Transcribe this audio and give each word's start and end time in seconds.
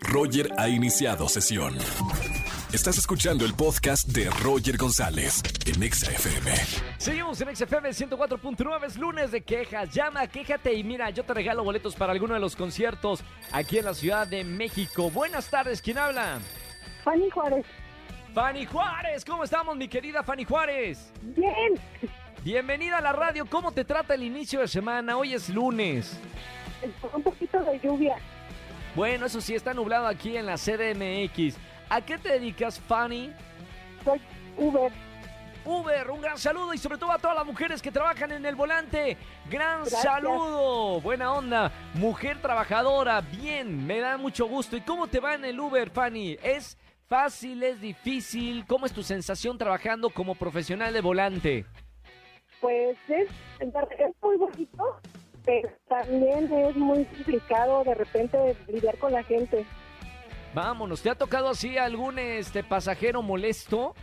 Roger 0.00 0.50
ha 0.58 0.68
iniciado 0.68 1.28
sesión. 1.28 1.76
Estás 2.72 2.98
escuchando 2.98 3.44
el 3.44 3.54
podcast 3.54 4.08
de 4.08 4.28
Roger 4.42 4.76
González 4.76 5.42
en 5.66 5.82
Exa 5.82 6.10
FM. 6.10 6.52
Seguimos 6.98 7.40
en 7.40 7.56
XFM 7.56 7.88
104.9, 7.90 8.86
es 8.86 8.96
lunes 8.98 9.30
de 9.30 9.40
quejas. 9.40 9.90
Llama, 9.90 10.26
quéjate 10.26 10.74
y 10.74 10.84
mira, 10.84 11.08
yo 11.10 11.24
te 11.24 11.32
regalo 11.32 11.64
boletos 11.64 11.94
para 11.94 12.12
alguno 12.12 12.34
de 12.34 12.40
los 12.40 12.56
conciertos 12.56 13.22
aquí 13.52 13.78
en 13.78 13.86
la 13.86 13.94
Ciudad 13.94 14.26
de 14.26 14.44
México. 14.44 15.10
Buenas 15.10 15.48
tardes, 15.48 15.80
¿quién 15.80 15.98
habla? 15.98 16.38
Fanny 17.04 17.30
Juárez. 17.30 17.64
Fanny 18.34 18.66
Juárez, 18.66 19.24
¿cómo 19.24 19.44
estamos, 19.44 19.76
mi 19.76 19.88
querida 19.88 20.22
Fanny 20.22 20.44
Juárez? 20.44 21.10
Bien. 21.22 21.80
Bienvenida 22.44 22.98
a 22.98 23.00
la 23.00 23.12
radio, 23.12 23.46
¿cómo 23.46 23.72
te 23.72 23.84
trata 23.84 24.14
el 24.14 24.22
inicio 24.22 24.60
de 24.60 24.68
semana? 24.68 25.16
Hoy 25.16 25.34
es 25.34 25.48
lunes. 25.48 26.18
Con 27.00 27.10
un 27.16 27.22
poquito 27.22 27.58
de 27.64 27.80
lluvia. 27.80 28.16
Bueno, 28.98 29.26
eso 29.26 29.40
sí, 29.40 29.54
está 29.54 29.72
nublado 29.72 30.08
aquí 30.08 30.36
en 30.36 30.44
la 30.44 30.56
CDMX. 30.56 31.56
¿A 31.88 32.00
qué 32.00 32.18
te 32.18 32.30
dedicas, 32.30 32.80
Fanny? 32.80 33.32
Soy 34.04 34.20
Uber. 34.56 34.90
Uber, 35.64 36.10
un 36.10 36.20
gran 36.20 36.36
saludo 36.36 36.74
y 36.74 36.78
sobre 36.78 36.98
todo 36.98 37.12
a 37.12 37.18
todas 37.18 37.36
las 37.36 37.46
mujeres 37.46 37.80
que 37.80 37.92
trabajan 37.92 38.32
en 38.32 38.44
el 38.44 38.56
volante. 38.56 39.16
Gran 39.48 39.82
Gracias. 39.82 40.02
saludo, 40.02 41.00
buena 41.00 41.32
onda, 41.32 41.70
mujer 41.94 42.42
trabajadora, 42.42 43.20
bien, 43.20 43.86
me 43.86 44.00
da 44.00 44.16
mucho 44.16 44.46
gusto. 44.48 44.76
¿Y 44.76 44.80
cómo 44.80 45.06
te 45.06 45.20
va 45.20 45.36
en 45.36 45.44
el 45.44 45.60
Uber, 45.60 45.90
Fanny? 45.90 46.36
¿Es 46.42 46.76
fácil, 47.06 47.62
es 47.62 47.80
difícil? 47.80 48.66
¿Cómo 48.66 48.84
es 48.84 48.92
tu 48.92 49.04
sensación 49.04 49.58
trabajando 49.58 50.10
como 50.10 50.34
profesional 50.34 50.92
de 50.92 51.00
volante? 51.02 51.66
Pues 52.60 52.98
es, 53.06 53.30
es 53.60 54.12
muy 54.20 54.36
bonito, 54.38 55.00
pero 55.48 55.70
también 55.88 56.52
es 56.52 56.76
muy 56.76 57.06
complicado 57.06 57.82
de 57.82 57.94
repente 57.94 58.54
lidiar 58.66 58.98
con 58.98 59.12
la 59.12 59.22
gente. 59.22 59.64
Vámonos, 60.52 61.00
¿te 61.00 61.08
ha 61.08 61.14
tocado 61.14 61.48
así 61.48 61.78
algún 61.78 62.18
este 62.18 62.62
pasajero 62.62 63.22
molesto? 63.22 63.94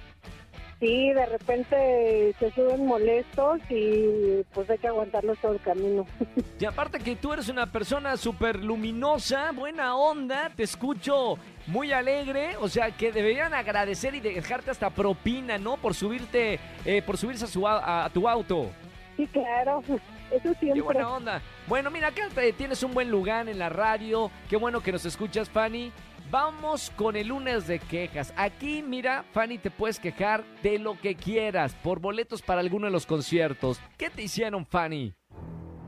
Sí, 0.79 1.13
de 1.13 1.25
repente 1.27 2.35
se 2.39 2.51
suben 2.51 2.87
molestos 2.87 3.59
y 3.69 4.43
pues 4.53 4.69
hay 4.71 4.79
que 4.79 4.87
aguantarlos 4.87 5.37
todo 5.37 5.53
el 5.53 5.61
camino. 5.61 6.07
Y 6.59 6.65
aparte 6.65 6.99
que 6.99 7.15
tú 7.15 7.33
eres 7.33 7.49
una 7.49 7.71
persona 7.71 8.17
súper 8.17 8.63
luminosa, 8.63 9.51
buena 9.51 9.95
onda, 9.95 10.51
te 10.55 10.63
escucho 10.63 11.37
muy 11.67 11.91
alegre, 11.91 12.55
o 12.61 12.69
sea 12.69 12.91
que 12.91 13.11
deberían 13.11 13.53
agradecer 13.53 14.15
y 14.15 14.21
dejarte 14.21 14.71
hasta 14.71 14.89
propina, 14.89 15.57
¿no? 15.57 15.75
Por 15.77 15.93
subirte, 15.93 16.59
eh, 16.85 17.01
por 17.05 17.17
subirse 17.17 17.43
a, 17.45 17.47
su, 17.49 17.67
a 17.67 18.09
tu 18.13 18.27
auto. 18.27 18.71
Sí, 19.17 19.27
claro, 19.27 19.81
eso 19.87 19.99
Qué 20.41 20.55
siempre. 20.59 20.81
buena 20.81 21.09
onda. 21.13 21.41
Bueno, 21.67 21.89
mira, 21.89 22.07
acá 22.09 22.27
te- 22.33 22.51
tienes 22.53 22.83
un 22.83 22.93
buen 22.93 23.09
lugar 23.09 23.47
en 23.47 23.59
la 23.59 23.69
radio. 23.69 24.29
Qué 24.49 24.57
bueno 24.57 24.81
que 24.81 24.91
nos 24.91 25.05
escuchas, 25.05 25.49
Fanny. 25.49 25.91
Vamos 26.31 26.89
con 26.97 27.15
el 27.15 27.27
lunes 27.27 27.67
de 27.67 27.79
quejas. 27.79 28.33
Aquí, 28.35 28.81
mira, 28.81 29.23
Fanny, 29.31 29.57
te 29.59 29.71
puedes 29.71 29.99
quejar 29.99 30.43
de 30.63 30.79
lo 30.79 30.99
que 30.99 31.15
quieras 31.15 31.75
por 31.83 31.99
boletos 31.99 32.41
para 32.41 32.59
alguno 32.61 32.87
de 32.87 32.91
los 32.91 33.05
conciertos. 33.05 33.79
¿Qué 33.97 34.09
te 34.09 34.23
hicieron, 34.23 34.65
Fanny? 34.65 35.13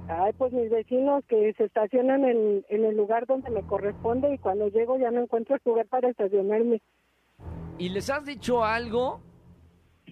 Ay, 0.08 0.32
pues 0.38 0.54
mis 0.54 0.70
vecinos 0.70 1.26
que 1.28 1.52
se 1.58 1.66
estacionan 1.66 2.24
en, 2.24 2.64
en 2.70 2.86
el 2.86 2.96
lugar 2.96 3.26
donde 3.26 3.50
me 3.50 3.62
corresponde 3.64 4.34
y 4.34 4.38
cuando 4.38 4.70
llego 4.70 4.98
ya 4.98 5.12
no 5.12 5.24
encuentro 5.24 5.58
lugar 5.66 5.86
para 5.88 6.08
estacionarme. 6.10 6.82
¿Y 7.78 7.90
les 7.90 8.10
has 8.10 8.24
dicho 8.24 8.64
algo? 8.64 9.20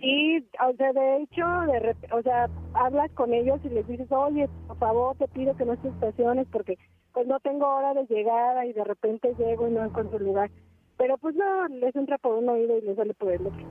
Sí, 0.02 0.46
o 0.66 0.76
sea, 0.76 0.92
de 0.94 1.24
hecho, 1.24 1.46
de 1.72 1.96
o 2.12 2.22
sea, 2.22 2.50
hablas 2.74 3.12
con 3.12 3.34
ellos 3.34 3.60
y 3.64 3.70
les 3.70 3.88
dices, 3.88 4.12
oye, 4.12 4.50
por 4.68 4.78
favor, 4.78 5.16
te 5.18 5.28
pido 5.30 5.56
que 5.56 5.66
no 5.66 5.78
te 5.78 5.88
estaciones 5.88 6.48
porque 6.52 6.78
pues 7.14 7.26
no 7.28 7.40
tengo 7.40 7.66
hora 7.68 7.94
de 7.94 8.06
llegada 8.06 8.66
y 8.66 8.74
de 8.74 8.84
repente 8.84 9.34
llego 9.38 9.68
y 9.68 9.72
no 9.72 9.86
encuentro 9.86 10.20
lugar. 10.20 10.52
Pero 10.98 11.18
pues 11.18 11.36
no, 11.36 11.68
les 11.70 11.96
entra 11.96 12.18
por 12.18 12.36
un 12.36 12.50
oído 12.50 12.78
y 12.78 12.82
les 12.82 12.96
sale 12.98 13.14
por 13.14 13.32
el 13.32 13.48
otro. 13.48 13.66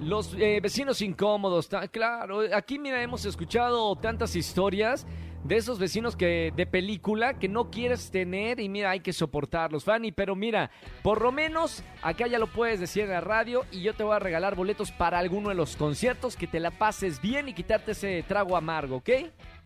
Los 0.00 0.34
eh, 0.38 0.60
vecinos 0.62 1.02
incómodos, 1.02 1.68
claro. 1.90 2.40
Aquí, 2.54 2.78
mira, 2.78 3.02
hemos 3.02 3.26
escuchado 3.26 3.94
tantas 3.96 4.34
historias 4.34 5.06
de 5.44 5.56
esos 5.56 5.78
vecinos 5.78 6.16
que 6.16 6.52
de 6.54 6.66
película 6.66 7.38
que 7.38 7.48
no 7.48 7.70
quieres 7.70 8.10
tener 8.10 8.60
y 8.60 8.68
mira, 8.68 8.90
hay 8.90 9.00
que 9.00 9.12
soportarlos, 9.12 9.84
Fanny. 9.84 10.12
Pero 10.12 10.36
mira, 10.36 10.70
por 11.02 11.20
lo 11.22 11.32
menos 11.32 11.82
acá 12.02 12.26
ya 12.26 12.38
lo 12.38 12.46
puedes 12.46 12.80
decir 12.80 13.04
en 13.04 13.10
la 13.10 13.20
radio 13.20 13.64
y 13.70 13.82
yo 13.82 13.94
te 13.94 14.02
voy 14.02 14.14
a 14.14 14.18
regalar 14.18 14.54
boletos 14.54 14.92
para 14.92 15.18
alguno 15.18 15.48
de 15.48 15.54
los 15.54 15.76
conciertos 15.76 16.36
que 16.36 16.46
te 16.46 16.60
la 16.60 16.70
pases 16.70 17.20
bien 17.20 17.48
y 17.48 17.54
quitarte 17.54 17.92
ese 17.92 18.24
trago 18.26 18.56
amargo, 18.56 18.96
¿ok? 18.96 19.10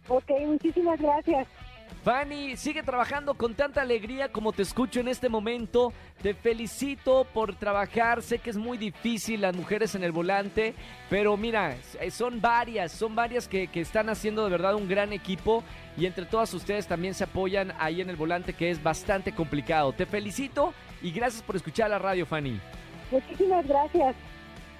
Ok, 0.08 0.30
muchísimas 0.46 1.00
gracias. 1.00 1.48
Fanny, 2.02 2.56
sigue 2.56 2.82
trabajando 2.82 3.34
con 3.34 3.54
tanta 3.54 3.82
alegría 3.82 4.30
como 4.30 4.52
te 4.52 4.62
escucho 4.62 5.00
en 5.00 5.08
este 5.08 5.28
momento. 5.28 5.92
Te 6.22 6.34
felicito 6.34 7.26
por 7.32 7.54
trabajar. 7.54 8.22
Sé 8.22 8.38
que 8.38 8.50
es 8.50 8.56
muy 8.56 8.76
difícil 8.76 9.40
las 9.40 9.56
mujeres 9.56 9.94
en 9.94 10.04
el 10.04 10.12
volante, 10.12 10.74
pero 11.08 11.36
mira, 11.36 11.76
eh, 12.00 12.10
son 12.10 12.40
varias, 12.40 12.92
son 12.92 13.14
varias 13.14 13.48
que, 13.48 13.68
que 13.68 13.80
están 13.80 14.08
haciendo 14.08 14.44
de 14.44 14.50
verdad 14.50 14.74
un 14.74 14.88
gran 14.88 15.12
equipo 15.12 15.64
y 15.96 16.06
entre 16.06 16.26
todas 16.26 16.52
ustedes 16.52 16.86
también 16.86 17.14
se 17.14 17.24
apoyan 17.24 17.72
ahí 17.78 18.00
en 18.00 18.10
el 18.10 18.16
volante 18.16 18.52
que 18.52 18.70
es 18.70 18.82
bastante 18.82 19.32
complicado. 19.32 19.92
Te 19.92 20.06
felicito 20.06 20.74
y 21.02 21.10
gracias 21.10 21.42
por 21.42 21.56
escuchar 21.56 21.90
la 21.90 21.98
radio, 21.98 22.26
Fanny. 22.26 22.60
Muchísimas 23.10 23.66
gracias. 23.66 24.16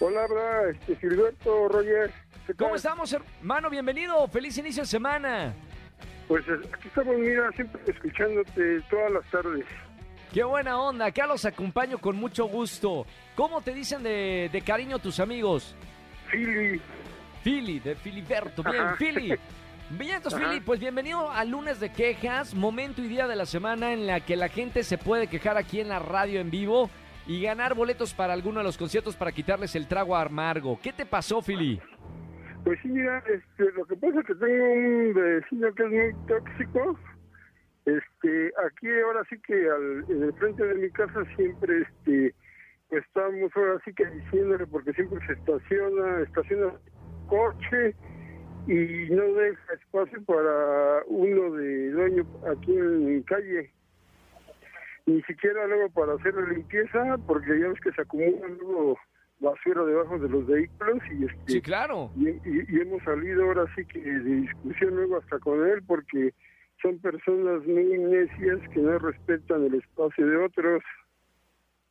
Hola, 0.00 0.24
habla 0.24 0.70
este, 0.70 0.96
Gilberto, 0.96 1.68
Roger. 1.68 2.10
¿Qué 2.46 2.54
¿Cómo 2.54 2.74
estamos, 2.74 3.12
hermano? 3.12 3.70
Bienvenido. 3.70 4.26
Feliz 4.28 4.58
inicio 4.58 4.82
de 4.82 4.88
semana. 4.88 5.54
Pues 6.28 6.44
aquí 6.72 6.88
estamos, 6.88 7.16
mira, 7.18 7.50
siempre 7.52 7.80
escuchándote 7.86 8.80
todas 8.90 9.12
las 9.12 9.30
tardes. 9.30 9.64
Qué 10.32 10.42
buena 10.42 10.80
onda, 10.80 11.06
acá 11.06 11.26
los 11.26 11.44
acompaño 11.44 11.98
con 11.98 12.16
mucho 12.16 12.46
gusto. 12.46 13.06
¿Cómo 13.36 13.60
te 13.60 13.72
dicen 13.72 14.02
de, 14.02 14.48
de 14.52 14.60
cariño 14.62 14.98
tus 14.98 15.20
amigos? 15.20 15.76
Philly, 16.30 16.80
Philly, 17.44 17.78
de 17.78 17.94
Filiberto. 17.94 18.62
Bien, 18.62 18.82
Ajá. 18.82 18.96
Philly. 18.96 19.34
Bien, 19.90 20.16
entonces. 20.16 20.40
Philly, 20.40 20.60
pues 20.60 20.80
bienvenido 20.80 21.30
al 21.30 21.50
lunes 21.50 21.78
de 21.78 21.92
quejas, 21.92 22.54
momento 22.54 23.02
y 23.02 23.06
día 23.06 23.28
de 23.28 23.36
la 23.36 23.44
semana 23.46 23.92
en 23.92 24.06
la 24.06 24.20
que 24.20 24.34
la 24.34 24.48
gente 24.48 24.82
se 24.82 24.96
puede 24.96 25.26
quejar 25.26 25.58
aquí 25.58 25.78
en 25.78 25.88
la 25.88 25.98
radio 25.98 26.40
en 26.40 26.50
vivo 26.50 26.88
y 27.26 27.42
ganar 27.42 27.74
boletos 27.74 28.14
para 28.14 28.32
alguno 28.32 28.58
de 28.58 28.64
los 28.64 28.78
conciertos 28.78 29.14
para 29.14 29.30
quitarles 29.30 29.76
el 29.76 29.86
trago 29.86 30.16
amargo. 30.16 30.80
¿Qué 30.82 30.92
te 30.92 31.04
pasó, 31.06 31.42
Philly? 31.42 31.80
Pues 32.64 32.78
sí, 32.80 32.88
mira, 32.88 33.22
este, 33.28 33.70
lo 33.72 33.84
que 33.84 33.96
pasa 33.96 34.20
es 34.20 34.26
que 34.26 34.34
tengo 34.34 34.72
un 34.72 35.14
vecino 35.14 35.74
que 35.74 35.82
es 35.82 35.90
muy 35.90 36.26
tóxico. 36.26 36.98
Este, 37.84 38.52
aquí 38.66 38.88
ahora 39.04 39.22
sí 39.28 39.38
que 39.46 39.68
al, 39.68 40.04
en 40.08 40.22
el 40.22 40.32
frente 40.34 40.64
de 40.64 40.74
mi 40.74 40.90
casa 40.90 41.22
siempre, 41.36 41.82
este, 41.82 42.34
pues 42.88 43.04
estamos 43.04 43.50
ahora 43.54 43.78
sí 43.84 43.92
que 43.92 44.06
diciéndole 44.06 44.66
porque 44.66 44.94
siempre 44.94 45.18
se 45.26 45.34
estaciona, 45.34 46.22
estaciona 46.22 46.72
coche 47.28 47.94
y 48.66 49.10
no 49.10 49.24
deja 49.34 49.74
espacio 49.74 50.24
para 50.24 51.02
uno 51.06 51.52
de 51.56 51.90
dueño 51.90 52.26
aquí 52.50 52.74
en 52.74 53.22
calle. 53.24 53.70
Ni 55.04 55.20
siquiera 55.24 55.66
luego 55.66 55.90
para 55.90 56.14
hacer 56.14 56.34
la 56.34 56.48
limpieza, 56.48 57.18
porque 57.26 57.60
ya 57.60 57.70
que 57.74 57.92
se 57.92 58.00
acumula 58.00 58.48
luego 58.48 58.98
basura 59.40 59.84
debajo 59.84 60.18
de 60.18 60.28
los 60.28 60.46
vehículos 60.46 60.98
y 61.18 61.24
este 61.26 61.52
Sí, 61.52 61.60
claro. 61.62 62.10
y, 62.16 62.28
y- 62.28 62.64
y 62.68 62.80
hemos 62.80 63.02
salido 63.02 63.44
ahora 63.44 63.64
sí 63.74 63.84
que 63.86 64.00
de 64.00 64.20
discusión 64.42 64.94
luego 64.94 65.18
hasta 65.18 65.38
con 65.38 65.66
él 65.68 65.82
porque 65.86 66.32
son 66.82 66.98
personas 67.00 67.64
muy 67.66 67.98
necias 67.98 68.60
que 68.72 68.80
no 68.80 68.98
respetan 68.98 69.64
el 69.64 69.74
espacio 69.74 70.26
de 70.26 70.36
otros. 70.44 70.82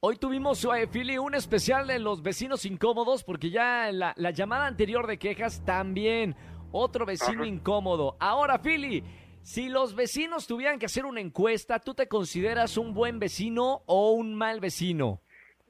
Hoy 0.01 0.17
tuvimos, 0.17 0.63
eh, 0.65 0.85
Philly, 0.91 1.17
un 1.17 1.33
especial 1.33 1.87
de 1.87 1.97
los 1.97 2.21
vecinos 2.21 2.65
incómodos 2.65 3.23
porque 3.23 3.49
ya 3.49 3.89
la, 3.91 4.13
la 4.17 4.31
llamada 4.31 4.67
anterior 4.67 5.07
de 5.07 5.17
quejas 5.17 5.63
también. 5.65 6.35
Otro 6.73 7.05
vecino 7.05 7.43
Ajá. 7.43 7.47
incómodo. 7.47 8.17
Ahora, 8.19 8.59
Philly, 8.61 9.03
si 9.41 9.69
los 9.69 9.95
vecinos 9.95 10.45
tuvieran 10.45 10.77
que 10.77 10.87
hacer 10.87 11.05
una 11.05 11.21
encuesta, 11.21 11.79
¿tú 11.79 11.93
te 11.93 12.07
consideras 12.07 12.77
un 12.77 12.93
buen 12.93 13.17
vecino 13.19 13.83
o 13.85 14.11
un 14.11 14.35
mal 14.35 14.59
vecino? 14.59 15.21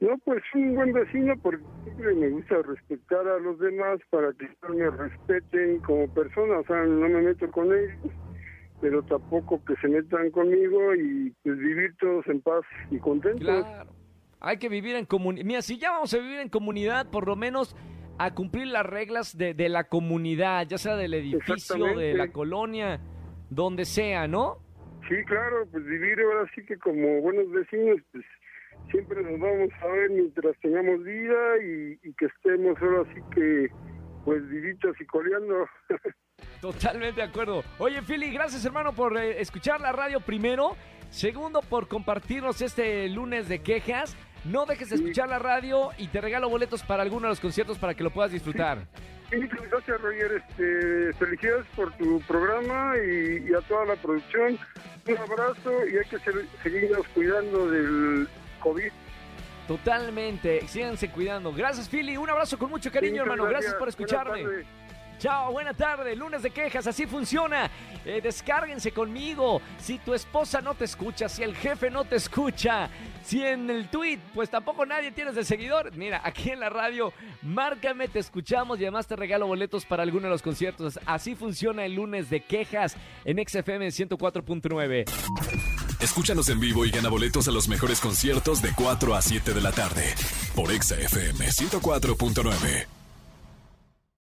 No, 0.04 0.18
pues 0.18 0.42
un 0.54 0.74
buen 0.74 0.92
vecino 0.92 1.34
porque 1.42 1.64
siempre 1.84 2.14
me 2.14 2.28
gusta 2.28 2.56
respetar 2.60 3.26
a 3.26 3.38
los 3.38 3.58
demás 3.58 4.00
para 4.10 4.34
que 4.34 4.46
me 4.68 4.90
respeten 4.90 5.78
como 5.78 6.12
persona, 6.12 6.58
o 6.58 6.64
sea, 6.66 6.84
no 6.84 7.08
me 7.08 7.22
meto 7.22 7.50
con 7.50 7.72
ellos, 7.72 8.12
pero 8.82 9.02
tampoco 9.04 9.64
que 9.64 9.74
se 9.76 9.88
metan 9.88 10.30
conmigo 10.30 10.94
y 10.94 11.32
pues 11.42 11.56
vivir 11.56 11.96
todos 11.98 12.26
en 12.26 12.42
paz 12.42 12.64
y 12.90 12.98
contentos. 12.98 13.40
Claro. 13.40 13.90
Hay 14.40 14.58
que 14.58 14.68
vivir 14.68 14.94
en 14.96 15.06
comunidad. 15.06 15.46
Mira, 15.46 15.62
si 15.62 15.78
ya 15.78 15.92
vamos 15.92 16.12
a 16.12 16.18
vivir 16.18 16.40
en 16.40 16.50
comunidad, 16.50 17.10
por 17.10 17.26
lo 17.26 17.34
menos 17.34 17.74
a 18.18 18.34
cumplir 18.34 18.66
las 18.66 18.84
reglas 18.84 19.38
de, 19.38 19.54
de 19.54 19.70
la 19.70 19.84
comunidad, 19.84 20.66
ya 20.68 20.76
sea 20.76 20.96
del 20.96 21.14
edificio, 21.14 21.96
de 21.96 22.12
la 22.12 22.30
colonia, 22.30 23.00
donde 23.48 23.86
sea, 23.86 24.28
¿no? 24.28 24.58
Sí, 25.08 25.14
claro, 25.24 25.66
pues 25.72 25.82
vivir 25.86 26.20
ahora 26.20 26.46
sí 26.54 26.62
que 26.66 26.76
como 26.76 27.22
buenos 27.22 27.50
vecinos, 27.50 28.00
pues 28.12 28.24
siempre 28.90 29.22
nos 29.22 29.38
vamos 29.40 29.70
a 29.82 29.86
ver 29.86 30.10
mientras 30.10 30.56
tengamos 30.60 31.02
vida 31.02 31.58
y, 31.64 31.98
y 32.02 32.12
que 32.14 32.26
estemos 32.26 32.76
ahora 32.80 33.02
sí 33.14 33.20
que 33.34 33.68
pues 34.24 34.46
vivitos 34.48 34.98
y 35.00 35.06
coleando. 35.06 35.66
Totalmente 36.60 37.20
de 37.20 37.26
acuerdo. 37.26 37.62
Oye, 37.78 38.00
Philly, 38.02 38.32
gracias 38.32 38.64
hermano 38.64 38.92
por 38.94 39.16
eh, 39.18 39.40
escuchar 39.40 39.80
la 39.80 39.92
radio 39.92 40.20
primero. 40.20 40.76
Segundo, 41.10 41.60
por 41.60 41.86
compartirnos 41.88 42.60
este 42.62 43.08
lunes 43.08 43.48
de 43.48 43.60
quejas. 43.60 44.16
No 44.44 44.66
dejes 44.66 44.90
de 44.90 44.96
Sí. 44.96 45.02
escuchar 45.04 45.28
la 45.28 45.38
radio 45.38 45.90
y 45.98 46.08
te 46.08 46.20
regalo 46.20 46.48
boletos 46.48 46.82
para 46.82 47.02
alguno 47.02 47.22
de 47.22 47.28
los 47.30 47.40
conciertos 47.40 47.78
para 47.78 47.94
que 47.94 48.02
lo 48.02 48.10
puedas 48.10 48.32
disfrutar. 48.32 48.86
Sí, 49.30 49.36
muchas 49.40 49.70
gracias 49.70 50.00
Roger, 50.02 50.32
este, 50.48 51.12
felicidades 51.14 51.66
por 51.76 51.92
tu 51.96 52.20
programa 52.22 52.94
y, 52.98 53.48
y 53.50 53.54
a 53.54 53.60
toda 53.68 53.86
la 53.86 53.96
producción. 53.96 54.58
Un 55.08 55.16
abrazo 55.18 55.86
y 55.86 55.96
hay 55.96 56.04
que 56.10 56.18
ser- 56.18 56.46
seguirnos 56.62 57.06
cuidando 57.08 57.70
del 57.70 58.28
COVID. 58.64 58.90
Totalmente. 59.68 60.66
Síganse 60.66 61.10
cuidando. 61.10 61.52
Gracias, 61.52 61.88
Philly. 61.88 62.16
Un 62.16 62.30
abrazo 62.30 62.58
con 62.58 62.70
mucho 62.70 62.90
cariño, 62.90 63.22
hermano. 63.22 63.44
Gracias 63.44 63.74
por 63.74 63.88
escucharme. 63.88 64.64
Chao, 65.18 65.52
buena 65.52 65.72
tarde, 65.72 66.16
lunes 66.16 66.42
de 66.42 66.50
quejas, 66.50 66.86
así 66.86 67.06
funciona. 67.06 67.70
Eh, 68.04 68.20
descárguense 68.22 68.90
conmigo. 68.90 69.62
Si 69.78 69.98
tu 69.98 70.12
esposa 70.12 70.60
no 70.60 70.74
te 70.74 70.84
escucha, 70.84 71.28
si 71.28 71.42
el 71.42 71.54
jefe 71.54 71.88
no 71.88 72.04
te 72.04 72.16
escucha, 72.16 72.90
si 73.22 73.42
en 73.42 73.70
el 73.70 73.88
tweet, 73.88 74.18
pues 74.34 74.50
tampoco 74.50 74.84
nadie 74.84 75.12
tienes 75.12 75.34
de 75.34 75.44
seguidor. 75.44 75.96
Mira, 75.96 76.20
aquí 76.24 76.50
en 76.50 76.60
la 76.60 76.68
radio, 76.68 77.12
márcame, 77.42 78.08
te 78.08 78.18
escuchamos 78.18 78.80
y 78.80 78.82
además 78.82 79.06
te 79.06 79.16
regalo 79.16 79.46
boletos 79.46 79.86
para 79.86 80.02
alguno 80.02 80.24
de 80.24 80.30
los 80.30 80.42
conciertos. 80.42 80.98
Así 81.06 81.34
funciona 81.34 81.84
el 81.84 81.94
lunes 81.94 82.28
de 82.28 82.40
quejas 82.40 82.96
en 83.24 83.38
XFM 83.38 83.86
104.9. 83.86 85.73
Escúchanos 86.04 86.50
en 86.50 86.60
vivo 86.60 86.84
y 86.84 86.90
gana 86.90 87.08
boletos 87.08 87.48
a 87.48 87.50
los 87.50 87.66
mejores 87.66 87.98
conciertos 87.98 88.60
de 88.60 88.74
4 88.74 89.14
a 89.14 89.22
7 89.22 89.54
de 89.54 89.60
la 89.62 89.72
tarde 89.72 90.14
por 90.54 90.70
Exa 90.70 90.96
FM 90.96 91.46
104.9. 91.48 92.93